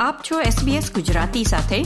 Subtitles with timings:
[0.00, 1.82] આપ છો SBS ગુજરાતી સાથે.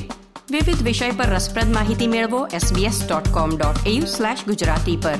[0.50, 5.14] વિવિધ વિષય પર રસપ્રદ માહિતી મેળવો sbs.com.au/gujarati પર.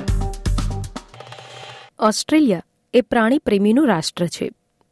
[1.99, 4.51] ઓસ્ટ્રેલિયા એ પ્રાણી પ્રેમીનું રાષ્ટ્ર છે.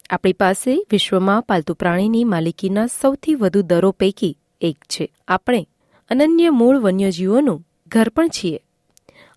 [0.09, 5.13] આપણી પાસે વિશ્વમાં પાલતુ પ્રાણીની માલિકીના સૌથી વધુ દરો પૈકી એક છે.
[5.27, 5.67] આપણે
[6.09, 8.59] અનન્ય મૂળ વન્યજીવોનું ઘર પણ છીએ.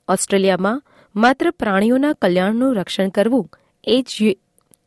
[0.09, 0.83] ઓસ્ટ્રેલિયામાં
[1.17, 3.51] માત્ર પ્રાણીઓના કલ્યાણનું રક્ષણ કરવું
[3.85, 4.37] એ જ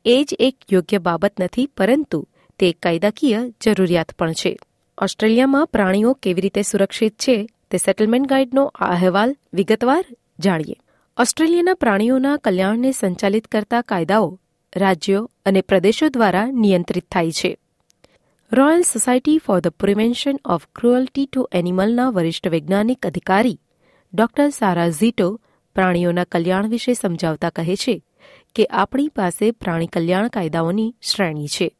[0.05, 2.27] એ જ એક યોગ્ય બાબત નથી, પરંતુ
[2.59, 4.59] તે કાયદાકીય જરૂરિયાત પણ છે.
[5.01, 10.05] ઓસ્ટ્રેલિયામાં પ્રાણીઓ કેવી રીતે સુરક્ષિત છે તે સેટલમેન્ટ ગાઈડનો આ અહેવાલ વિગતવાર
[10.39, 10.75] જાણીએ.
[11.19, 14.39] ઓસ્ટ્રેલિયાના પ્રાણીઓના કલ્યાણને સંચાલિત કરતા કાયદાઓ
[14.75, 17.57] રાજ્યો અને પ્રદેશો દ્વારા નિયંત્રિત થાય છે.
[18.51, 23.59] Royal Society for the Prevention of Cruelty to એનિમલના વરિષ્ઠ વૈજ્ઞાનિક અધિકારી
[24.13, 25.41] ડોક્ટર સારા ઝીટો
[25.75, 28.03] પ્રાણીઓના કલ્યાણ વિશે સમજાવતા કહે છે
[28.55, 31.75] કે આપણી પાસે પ્રાણી કલ્યાણ કાયદાઓની શ્રેણી છે.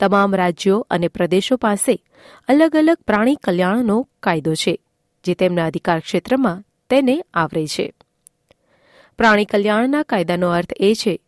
[0.00, 2.02] તમામ રાજ્યો અને પ્રદેશો પાસે
[2.48, 4.80] અલગ અલગ પ્રાણી કલ્યાણનો કાયદો છે,
[5.24, 7.92] જે તેમના અધિકાર ક્ષેત્રમાં તેને આવરે છે.
[9.18, 11.20] પ્રાણી કલ્યાણના કાયદાનો અર્થ એ છે,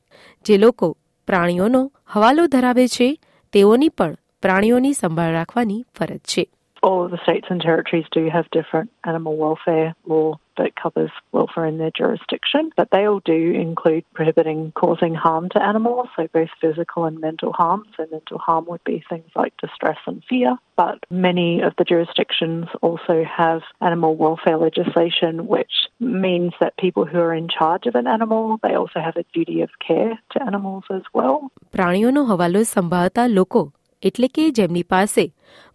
[0.45, 3.19] જે લોકો પ્રાણીઓનો હવાલો ધરાવે છે,
[3.53, 6.49] તેઓની પણ પ્રાણીઓની સંભાળ રાખવાની ફરજ છે.
[6.83, 11.78] All the states and territories do have different animal welfare law that covers welfare in
[11.78, 17.06] their jurisdiction, but they all do include prohibiting causing harm to animals, so both physical
[17.06, 17.86] and mental harm.
[17.98, 22.68] So mental harm would be things like distress and fear, but many of the jurisdictions
[22.82, 28.08] also have animal welfare legislation, which means that people who are in charge of an
[28.08, 31.38] animal, they also have a duty of care to animals as well.
[31.72, 33.62] પ્રાણીઓનો હવાલો સંભાળતા લોકો
[34.04, 35.24] એટલે કે જેમની પાસે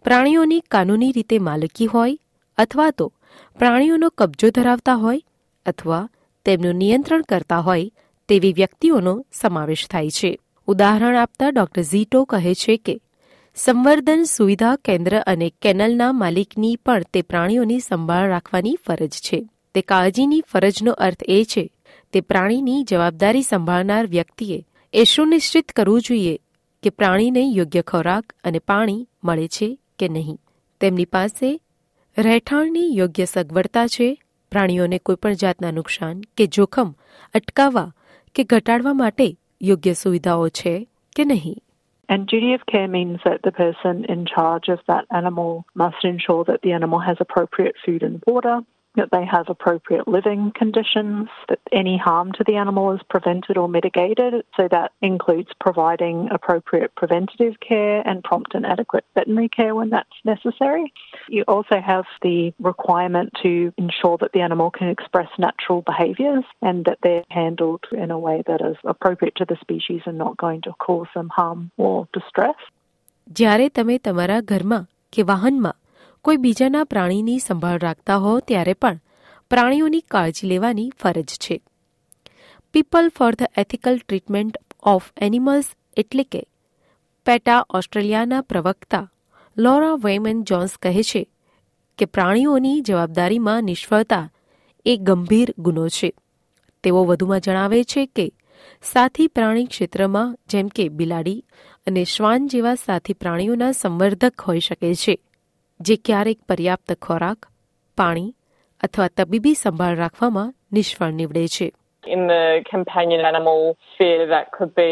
[0.03, 2.17] પ્રાણીઓની કાનૂની રીતે માલકી હોય
[2.57, 3.13] અથવા તો
[3.58, 5.22] પ્રાણીઓનો કબજો ધરાવતા હોય
[5.66, 6.08] અથવા
[6.44, 7.90] તેમનું નિયંત્રણ કરતા હોય
[8.28, 10.38] તેવી વ્યક્તિઓનો સમાવેશ થાય છે.
[10.66, 13.00] ઉદાહરણ આપતા ડોક્ટર ઝીટો કહે છે કે,
[13.54, 19.48] સંવર્ધન સુવિધા કેન્દ્ર અને કેનલના માલિકની પણ તે પ્રાણીઓની સંભાળ રાખવાની ફરજ છે.
[19.74, 21.70] તે કાળજીની ફરજનો અર્થ એ છે,
[22.12, 26.38] તે પ્રાણીની જવાબદારી સંભાળનાર વ્યક્તિએ એ સુનિશ્ચિત કરવું જોઈએ
[26.82, 30.40] કે પ્રાણીને યોગ્ય ખોરાક અને પાણી મળે છે કે નહીં.
[30.80, 31.60] તેમની પાસે
[32.17, 34.07] રહેઠાણની યોગ્ય સગવડતા છે
[34.51, 36.89] પ્રાણીઓને કોઈપણ જાતના નુકસાન કે જોખમ
[37.33, 37.91] અટકાવવા
[38.35, 39.27] કે ઘટાડવા માટે
[39.61, 40.73] યોગ્ય સુવિધાઓ છે
[41.15, 41.57] કે નહીં
[42.09, 46.43] And duty of care means that the person in charge of that animal must ensure
[46.43, 48.55] that the animal has appropriate food and water,
[48.95, 53.69] that they have appropriate living conditions, that any harm to the animal is prevented or
[53.69, 54.43] mitigated.
[54.57, 60.09] So that includes providing appropriate preventative care and prompt and adequate veterinary care when that's
[60.25, 60.91] necessary.
[61.27, 66.85] You also have the requirement to ensure that the animal can express natural behaviours and
[66.85, 70.61] that they're handled in a way that is appropriate to the species and not going
[70.61, 72.59] to cause them harm or distress.
[73.39, 74.79] જ્યારે તમે તમારા ઘરમાં
[75.13, 75.73] કે વાહનમાં
[76.24, 79.00] કોઈ બીજાના પ્રાણીની સંભાળ રાખતા હો ત્યારે પણ
[79.50, 81.60] પ્રાણીઓની કાળજી લેવાની ફરજ છે.
[82.72, 85.64] People for the Ethical Treatment of Animals
[85.96, 86.44] એટલે કે
[87.26, 89.12] પેટા ઓસ્ટ્રેલિયાના પ્રવક્તા
[89.58, 91.28] લોરા વેમેન જોન્સ કહે છે
[91.98, 94.30] કે પ્રાણીઓની જવાબદારીમાં નિષ્ફળતા
[94.86, 96.12] એ ગંભીર ગુનો છે.
[96.82, 98.32] તેઓ વધુમાં જણાવે છે કે
[98.82, 101.44] સાથી પ્રાણી ક્ષેત્રમાં જેમ કે બિલાડી
[101.86, 105.18] અને શ્વાન જેવા સાથી પ્રાણીઓના સંવર્ધક હોઈ શકે છે.
[105.83, 107.49] જે ક્યારેક પર્યાપ્ત ખોરાક
[107.97, 108.29] પાણી
[108.81, 111.67] અથવા તબીબી સંભાળ રાખવામાં નિષ્ફળ નીવડે છે
[112.03, 114.91] In the companion animal sphere, that could be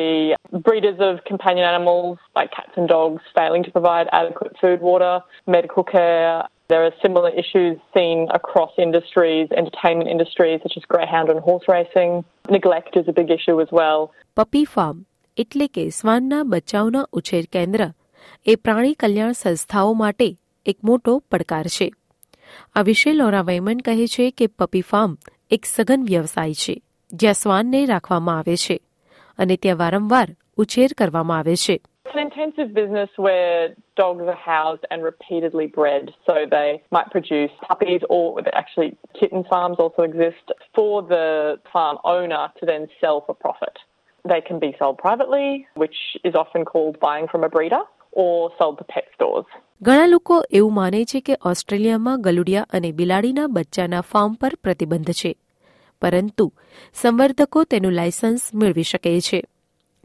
[0.62, 5.14] breeders of companion animals like cats and dogs failing to provide adequate food, water,
[5.48, 6.44] medical care.
[6.70, 12.12] There are similar issues seen across industries, entertainment industries such as greyhound and horse racing.
[12.50, 14.02] Neglect is a big issue as well.
[14.38, 14.98] Puppy farm
[15.38, 17.82] એટલે કે શ્વાનના બચ્ચાઓના ઉછેર કેન્દ્ર
[18.46, 20.30] એ પ્રાણી કલ્યાણ સંસ્થાઓ માટે
[20.66, 21.88] એક મોટો પડકાર છે
[22.76, 25.18] આ વિશે લોરા વૈમન કહે છે કે પપી ફાર્મ
[25.52, 26.76] એક સઘન વ્યવસાય છે
[27.14, 28.78] જ્યાં શ્વાનને રાખવામાં આવે છે
[29.40, 31.78] અને ત્યાં વારંવાર ઉછેર કરવામાં આવે છે
[32.08, 36.06] It's an intensive business where dogs are housed and repeatedly bred.
[36.26, 42.44] So they might produce puppies or actually kitten farms also exist for the farm owner
[42.60, 43.76] to then sell for profit.
[44.24, 48.77] They can be sold privately, which is often called buying from a breeder, Or sold
[48.79, 49.47] to pet stores.
[49.83, 55.39] ઘણા લોકો એવું માને છે કે ઓસ્ટ્રેલિયામાં ગલુડિયા અને બિલાડીના બચ્ચાના farm પર પ્રતિબંધ છે
[56.03, 56.53] પરંતુ
[56.95, 59.45] સંવર્ધકો તેનું લાયસન્સ મેળવી શકે છે,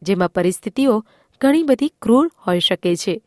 [0.02, 1.06] જેમાં પરિસ્થિતિઓ
[1.42, 3.22] ઘણી બધી ક્રૂર હોઈ શકે છે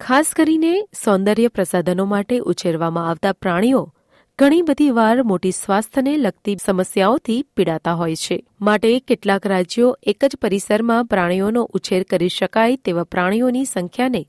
[0.00, 3.94] ખાસ કરીને સૌંદર્ય પ્રસાધનો માટે ઉછેરવામાં આવતા પ્રાણીઓ
[4.38, 10.38] ઘણી બધી વાર મોટી સ્વાસ્થ્યને લગતી સમસ્યાઓથી પીડાતા હોય છે માટે કેટલાક રાજ્યો એક જ
[10.42, 14.22] પરિસરમાં પ્રાણીઓનો ઉછેર કરી શકાય તેવા પ્રાણીઓની સંખ્યાને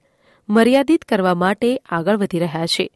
[0.49, 2.87] મર્યાદિત કરવા માટે આગળ વધી રહ્યા છે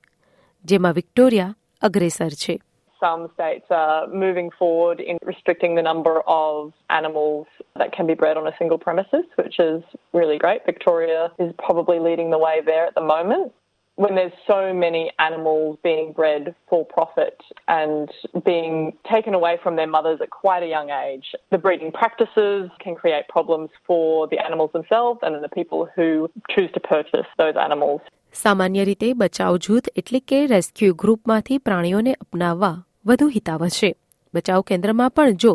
[0.66, 2.60] જેમાં વિક્ટોરિયા અગ્રેસર છે
[3.02, 8.38] some states are moving forward in restricting the number of animals that can be bred
[8.38, 9.82] on a single premises, which is
[10.14, 10.62] really great.
[10.66, 13.52] Victoria is probably leading the way there at the moment.
[13.98, 17.38] When there's so many animals being bred for profit
[17.68, 18.10] and
[18.44, 22.96] being taken away from their mothers at quite a young age, the breeding practices can
[22.96, 28.02] create problems for the animals themselves and the people who choose to purchase those animals.
[28.34, 32.76] સામાન્ય રીતે બચાવ જૂથ એટલે કે rescue ગ્રુપમાંથી પ્રાણીઓને અપનાવવા
[33.06, 33.90] વધુ હિતાવ છે
[34.34, 35.54] બચાવ કેન્દ્રમાં પણ જો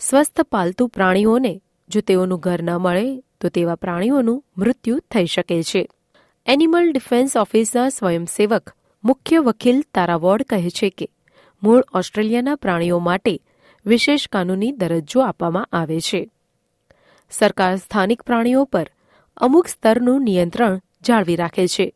[0.00, 1.54] સ્વસ્થ પાલતુ પ્રાણીઓને
[1.90, 3.08] જો તેઓનું ઘર ન મળે
[3.40, 5.82] તો તેવા પ્રાણીઓનું મૃત્યુ થઈ શકે છે
[6.50, 8.70] એનિમલ ડિફેન્સ ઓફિસના સ્વયંસેવક,
[9.04, 11.08] મુખ્ય વકીલ તારાવોર્ડ કહે છે કે,
[11.62, 13.40] મૂળ ઓસ્ટ્રેલિયાના પ્રાણીઓ માટે
[13.86, 16.30] વિશેષ કાનૂની દરજ્જો આપવામાં આવે છે.
[17.30, 18.90] સરકાર સ્થાનિક પ્રાણીઓ પર
[19.36, 21.94] અમુક સ્તરનું નિયંત્રણ જાળવી રાખે છે,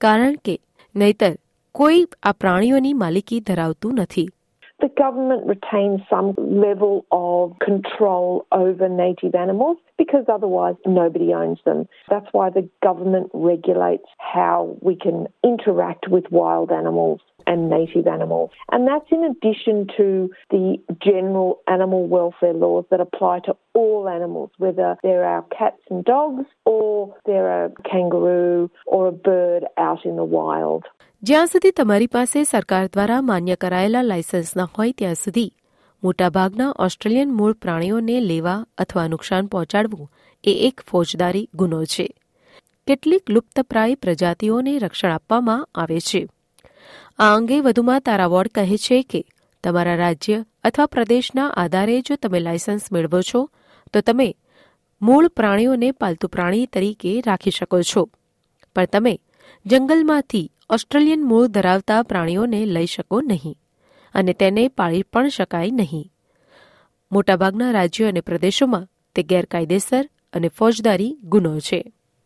[0.00, 0.60] કારણ કે
[0.94, 1.38] નહીતર
[1.72, 4.28] કોઈ આ પ્રાણીઓની માલિકી ધરાવતું નથી.
[4.80, 11.88] The government retains some level of control over native animals because otherwise nobody owns them.
[12.10, 18.50] That's why the government regulates how we can interact with wild animals and native animals.
[18.72, 24.50] And that's in addition to the general animal welfare laws that apply to all animals,
[24.58, 30.16] whether they're our cats and dogs or they're a kangaroo or a bird out in
[30.16, 30.84] the wild.
[31.24, 35.52] જ્યાં સુધી તમારી પાસે સરકાર દ્વારા માન્ય કરાયેલા licence ન હોય ત્યાં સુધી
[36.02, 40.12] મોટાભાગના ઓસ્ટ્રેલિયન મૂળ પ્રાણીઓને લેવા અથવા નુકસાન પહોંચાડવું
[40.44, 42.14] એ એક ફોજદારી ગુનો છે.
[42.86, 46.28] કેટલીક લુપ્તપ્રાય પ્રજાતિઓને રક્ષણ આપવામાં આવે છે.
[47.18, 49.24] આ અંગે વધુમાં તારાવોડ કહે છે કે
[49.64, 53.50] તમારા રાજ્ય અથવા પ્રદેશના આધારે જો તમે લાયસન્સ મેળવો છો,
[53.92, 54.36] તો તમે
[55.02, 58.08] મૂળ પ્રાણીઓને પાલતુ પ્રાણી તરીકે રાખી શકો છો.
[58.76, 59.20] પણ તમે
[59.66, 63.56] જંગલમાંથી ઓસ્ટ્રેલિયન મૂળ ધરાવતા પ્રાણીઓને લઈ શકો નહીં
[64.14, 66.06] અને તેને પાળી પણ શકાય નહીં
[67.12, 68.86] મોટાભાગના રાજ્યો અને પ્રદેશોમાં
[69.16, 71.82] તે ગેરકાયદેસર અને ફોજદારી ગુનો છે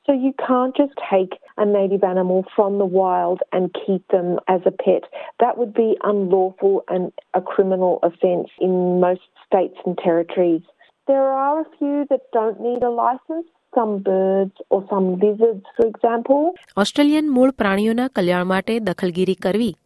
[0.08, 4.62] So you can't just take a native animal from the wild and keep them as
[4.64, 5.02] a pet.
[5.38, 10.64] That would be unlawful and a criminal offence in most states and territories.
[11.08, 13.48] There are a few that don't need a license,
[13.78, 16.44] some birds or some lizards, for example.
[16.76, 19.76] Australian મૂળ પ્રાણીઓના કલ્યાણ માટે દખલગીરી કરવી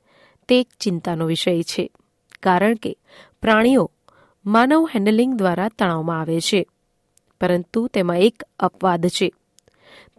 [0.49, 1.91] તે એક ચિંતાનો વિષય છે
[2.43, 2.97] કારણ કે
[3.43, 3.91] પ્રાણીઓ
[4.47, 6.67] માનવ હેન્ડલિંગ દ્વારા તણાવમાં આવે છે
[7.41, 9.33] પરંતુ તેમાં એક અપવાદ છે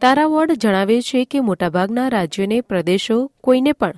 [0.01, 3.93] તારાવોર્ડ જણાવે છે કે મોટાભાગના રાજ્યોને પ્રદેશો કોઈને પણ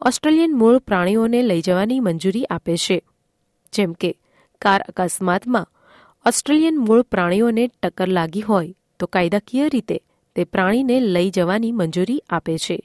[0.00, 3.02] ઓસ્ટ્રેલિયન મૂળ પ્રાણીઓને લઈ જવાની મંજૂરી આપે છે
[3.72, 4.18] જેમ કે
[4.60, 5.66] કાર અકસ્માતમાં
[6.26, 9.98] ઓસ્ટ્રેલિયન મૂળ પ્રાણીઓને ટક્કર લાગી હોય તો કાયદાકીય રીતે
[10.36, 12.78] તે પ્રાણીને લઈ જવાની મંજૂરી આપે છે,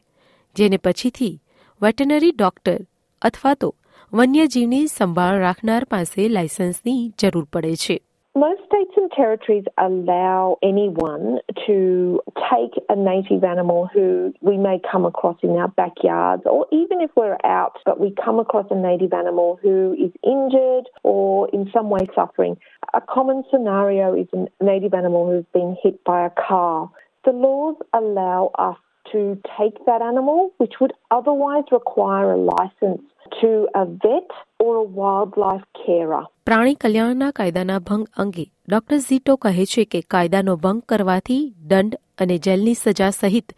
[0.55, 1.33] જેને પછીથી
[1.81, 2.79] વેટનરી ડોક્ટર
[3.21, 3.69] અથવા તો
[4.13, 7.97] વન્યજીવની સંભાળ રાખનાર પાસે લાયસન્સની જરૂર પડે છે.
[8.37, 15.05] Most states and territories allow anyone to take a native animal who we may come
[15.05, 19.11] across in our backyards, or even if we're out but we come across a native
[19.11, 22.57] animal who is injured or in some way suffering.
[22.93, 26.91] A common scenario is a native animal who's been hit by a car.
[27.25, 28.77] The laws allow us
[29.13, 33.01] to take that animal, which would otherwise require a license
[33.35, 36.23] to a vet or a wildlife carer.
[36.45, 41.41] પ્રાણી કલ્યાણના કાયદાના ભંગ અંગે doctor ઝીટો કહે છે કે કાયદાનો ભંગ કરવાથી
[41.71, 43.55] દંડ અને જેલની સજા સહિત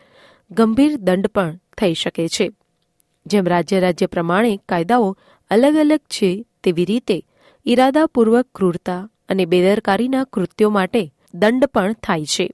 [0.52, 2.48] ગંભીર દંડ પણ થઈ શકે છે
[3.26, 5.18] જેમ રાજ્ય રાજ્ય પ્રમાણે કાયદાઓ
[5.52, 6.32] અલગ અલગ છે,
[6.64, 7.18] તેવી રીતે
[7.66, 12.46] ઇરાદાપૂર્વક ક્રૂરતા અને બેદરકારીના કૃત્યો માટે દંડ પણ થાય છે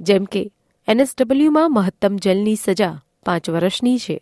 [0.00, 0.42] જેમ કે
[0.88, 2.92] એનએસડબલ્યુમાં મહત્તમ જેલની સજા
[3.26, 4.16] પાંચ વર્ષની છે,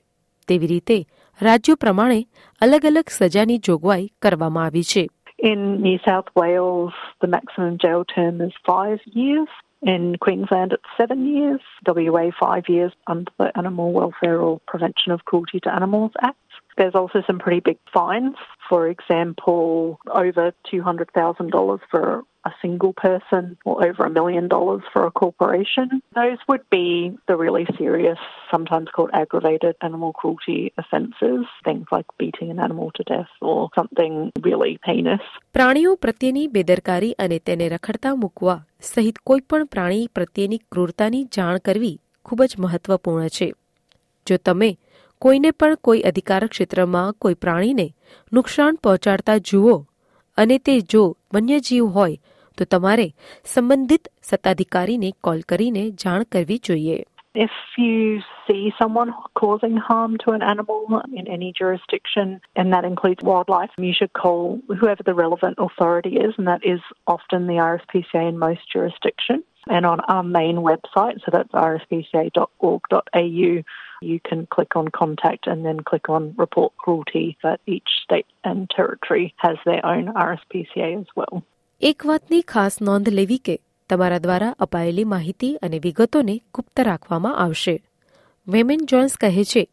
[0.48, 0.96] તેવી રીતે
[1.41, 2.19] રાજ્યો પ્રમાણે
[2.61, 5.07] અલગ અલગ સજાની જોગવાઈ કરવામાં આવી છે
[5.39, 9.49] In New South Wales, the maximum jail term is five years.
[9.83, 11.61] In Queensland, it's seven years.
[11.85, 16.50] WA, five years under the Animal Welfare or Prevention of Cruelty to Animals Act.
[16.77, 18.35] There's also some pretty big fines.
[18.69, 25.11] For example, over $200,000 for a single person or over a million dollars for a
[25.11, 25.87] corporation.
[26.15, 26.85] Those would be
[27.27, 28.19] the really serious,
[28.51, 34.13] sometimes called aggravated animal cruelty offences, things like beating an animal to death or something
[34.45, 35.25] really heinous.
[35.53, 42.43] પ્રાણીઓ પ્રત્યેની બેદરકારી અને તેને રખડતા મૂકવા સહિત કોઈપણ પ્રાણી પ્રત્યેની ક્રૂરતાની જાણ કરવી ખૂબ
[42.43, 43.53] જ મહત્વપૂર્ણ છે
[44.25, 44.77] જો તમે
[45.21, 47.93] કોઈને પણ કોઈ અધિકાર ક્ષેત્રમાં કોઈ પ્રાણીને
[48.33, 49.85] નુકસાન પહોંચાડતા જુઓ
[50.37, 52.17] અને તે જો વન્યજીવ હોય
[52.57, 57.03] તો તમારે સંબંધિત સત્તાધિકારીને કોલ કરીને જાણ કરવી જોઈએ
[57.35, 63.21] If you see someone causing harm to an animal in any jurisdiction, and that includes
[63.21, 68.29] wildlife, you should call whoever the relevant authority is, and that is often the RSPCA
[68.29, 69.43] in most jurisdictions.
[69.69, 73.63] And on our main website, so that's rspca.org.au,
[74.02, 77.36] you can click on contact and then click on report cruelty.
[77.42, 81.42] But each state and territory has their own RSPCA as well.
[81.80, 83.58] એક વાતની ખાસ નોંધ લેવી કે
[83.90, 87.74] તમારા દ્વારા અપાયેલી માહિતી અને વિગતોને ગુપ્ત રાખવામાં આવશે
[88.48, 89.64] વેમેન જોન્સ કહે છે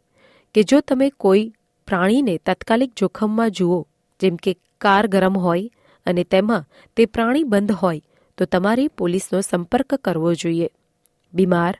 [0.55, 1.51] કે જો તમે કોઈ
[1.87, 3.87] પ્રાણીને તાત્કાલિક જોખમમાં જુઓ,
[4.19, 5.69] જેમ કે કાર ગરમ હોય
[6.05, 8.01] અને તેમાં તે પ્રાણી બંધ હોય,
[8.37, 10.69] તો તમારે પોલીસનો સંપર્ક કરવો જોઈએ
[11.33, 11.73] બીમાર,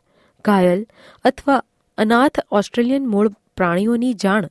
[0.46, 0.86] ઘાયલ
[1.26, 1.62] અથવા
[2.00, 4.48] અનાથ ઓસ્ટ્રેલિયન મૂળ પ્રાણીઓની જાણ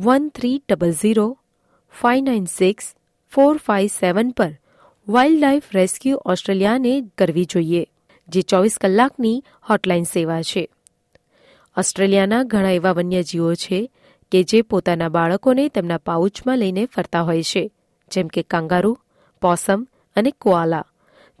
[0.00, 1.38] one three double zero
[2.00, 2.94] five nine six
[3.34, 4.58] four five seven પર
[5.08, 7.86] વાઇલ્ડ લાઇફ રેસ્ક્યુ ઓસ્ટ્રેલિયાને કરવી જોઈએ,
[8.28, 10.68] જે ચોવીસ કલાકની હોટલાઇન સેવા છે.
[11.78, 13.90] ઓસ્ટ્રેલિયાના ઘણા એવા વન્યજીવો છે
[14.32, 17.72] કે જે પોતાના બાળકોને તેમના પાઉચમાં લઈને ફરતા હોય છે,
[18.10, 18.98] જેમ કે કાંગારૂ,
[19.40, 20.84] પોસમ અને કોઆલા.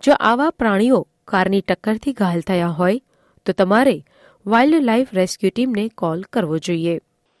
[0.04, 3.00] જો આવા પ્રાણીઓ કારની ટક્કરથી ઘાયલ થયા હોય,
[3.46, 4.04] તો તમારે
[4.45, 6.95] વાઇલ્ડ લાઇફ રેસ્ક્યુ ટીમને કોલ કરવો જોઈએ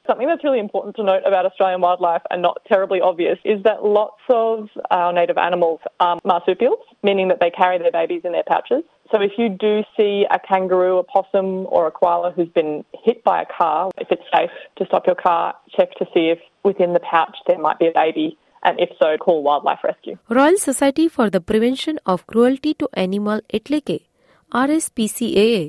[0.09, 3.83] Something that's really important to note about Australian wildlife and not terribly obvious is that
[3.83, 8.43] lots of our native animals are marsupials, meaning that they carry their babies in their
[8.43, 8.83] pouches.
[9.11, 13.21] So if you do see a kangaroo, a possum, or a koala who's been hit
[13.23, 16.93] by a car, if it's safe to stop your car, check to see if within
[16.93, 18.37] the pouch there might be a baby.
[18.63, 20.15] And if so, call Wildlife Rescue.
[20.29, 23.97] Royal Society for the Prevention of Cruelty to Animal એટલે કે
[24.51, 25.59] આરએસપીસીએએ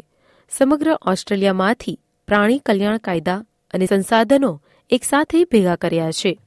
[0.58, 6.40] સમગ્ર ઓસ્ટ્રેલિયામાંથી પ્રાણી કલ્યાણ કાયદા અને સંસાધનો એકસાથે ભેગા કર્યા છે.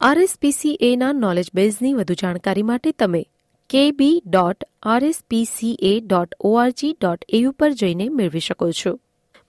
[0.00, 3.26] આરએસપીસીએના નોલેજ બેઝની વધુ જાણકારી માટે તમે
[3.70, 9.00] KB dot RSPCA dot ORG dot AU પર જઈને મેળવી શકો છો.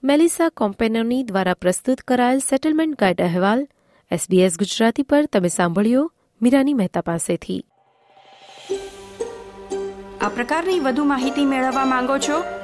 [0.04, 3.68] મેલિસા કોમ્પેનોની દ્વારા પ્રસ્તુત કરાયેલ સેટલમેન્ટ ગાઈડ અહેવાલ
[4.10, 7.66] એસબીએસ ગુજરાતી પર તમે સાંભળ્યો, મીરાની મહેતા પાસેથી.
[10.20, 12.63] આ પ્રકારની વધુ માહિતી મેળવવા માંગો છો?